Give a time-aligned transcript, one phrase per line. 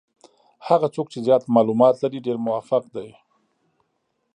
[0.67, 3.09] هغه څوک چې زیات معلومات لري ډېر موفق دي.